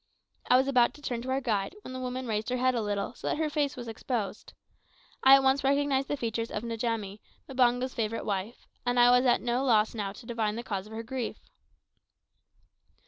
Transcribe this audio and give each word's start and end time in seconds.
I 0.49 0.57
was 0.57 0.67
about 0.67 0.95
to 0.95 1.01
turn 1.03 1.21
to 1.21 1.29
our 1.29 1.41
guide, 1.41 1.75
when 1.83 1.93
the 1.93 1.99
woman 1.99 2.25
raised 2.25 2.49
her 2.49 2.57
head 2.57 2.73
a 2.73 2.81
little, 2.81 3.13
so 3.13 3.27
that 3.27 3.37
her 3.37 3.51
face 3.51 3.75
was 3.77 3.87
exposed. 3.87 4.51
I 5.23 5.35
at 5.35 5.43
once 5.43 5.63
recognised 5.63 6.07
the 6.07 6.17
features 6.17 6.49
of 6.49 6.63
Njamie, 6.63 7.19
Mbango's 7.47 7.93
favourite 7.93 8.25
wife, 8.25 8.65
and 8.83 8.99
I 8.99 9.11
was 9.11 9.25
now 9.25 9.31
at 9.35 9.41
no 9.41 9.63
loss 9.63 9.91
to 9.91 10.25
divine 10.25 10.55
the 10.55 10.63
cause 10.63 10.87
of 10.87 10.93
her 10.93 11.03
grief. 11.03 11.37